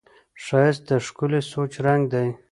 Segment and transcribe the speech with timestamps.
[0.45, 2.27] ښایست د ښکلي سوچ رنګ دی